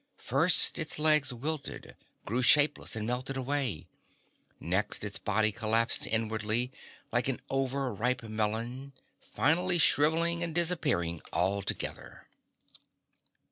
[0.17, 1.95] First its legs wilted,
[2.25, 3.85] grew shapeless and melted away.
[4.59, 6.71] Next its body collapsed inwardly,
[7.11, 12.27] like an over ripe melon, finally shriveling and disappearing altogether.